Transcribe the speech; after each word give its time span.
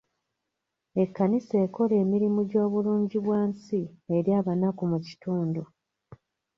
Ekkanisa 1.03 1.55
ekola 1.65 1.93
emirimu 2.03 2.41
gy'obulungi 2.49 3.17
bwansi 3.25 3.81
eri 4.15 4.31
abanaku 4.39 4.83
mu 4.91 4.99
kitundu. 5.05 5.63